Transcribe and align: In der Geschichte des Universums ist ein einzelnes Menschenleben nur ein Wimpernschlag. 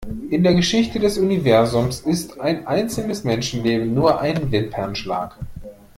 In 0.31 0.41
der 0.41 0.55
Geschichte 0.55 0.97
des 0.99 1.19
Universums 1.19 1.99
ist 1.99 2.39
ein 2.39 2.65
einzelnes 2.65 3.23
Menschenleben 3.23 3.93
nur 3.93 4.19
ein 4.19 4.51
Wimpernschlag. 4.51 5.37